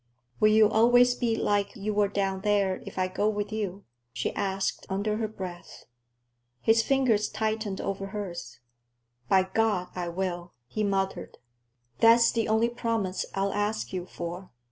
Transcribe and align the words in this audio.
"Will 0.39 0.47
you 0.49 0.67
always 0.67 1.13
be 1.13 1.35
like 1.35 1.75
you 1.75 1.93
were 1.93 2.07
down 2.07 2.41
there, 2.41 2.81
if 2.87 2.97
I 2.97 3.07
go 3.07 3.29
with 3.29 3.51
you?" 3.53 3.83
she 4.11 4.33
asked 4.33 4.87
under 4.89 5.17
her 5.17 5.27
breath. 5.27 5.85
His 6.59 6.81
fingers 6.81 7.29
tightened 7.29 7.79
on 7.79 7.97
hers. 8.07 8.59
"By 9.29 9.43
God, 9.43 9.89
I 9.93 10.07
will!" 10.09 10.53
he 10.65 10.83
muttered. 10.83 11.37
"That's 11.99 12.31
the 12.31 12.47
only 12.47 12.69
promise 12.69 13.27
I'll 13.35 13.53
ask 13.53 13.93
you 13.93 14.07
for. 14.07 14.49